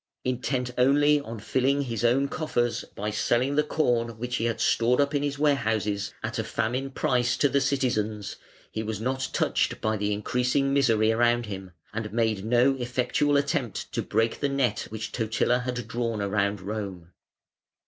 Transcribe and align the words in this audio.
Intent 0.23 0.71
only 0.79 1.19
on 1.21 1.39
filling 1.39 1.83
his 1.83 2.03
own 2.03 2.27
coffers 2.27 2.85
by 2.95 3.11
selling 3.11 3.55
the 3.55 3.61
corn 3.61 4.17
which 4.17 4.37
he 4.37 4.45
had 4.45 4.59
stored 4.59 4.99
up 4.99 5.13
in 5.13 5.21
his 5.21 5.37
warehouses 5.37 6.11
at 6.23 6.39
a 6.39 6.43
famine 6.43 6.89
price 6.89 7.37
to 7.37 7.47
the 7.47 7.61
citizens, 7.61 8.37
he 8.71 8.81
was 8.81 8.99
not 8.99 9.29
touched 9.31 9.79
by 9.79 9.95
the 9.97 10.11
increasing 10.11 10.73
misery 10.73 11.11
around 11.11 11.45
him, 11.45 11.69
and 11.93 12.11
made 12.11 12.43
no 12.43 12.73
effectual 12.77 13.37
attempt 13.37 13.91
to 13.91 14.01
break 14.01 14.39
the 14.39 14.49
net 14.49 14.87
which 14.89 15.11
Totila 15.11 15.59
had 15.59 15.87
drawn 15.87 16.17
round 16.17 16.61
Rome. 16.61 17.09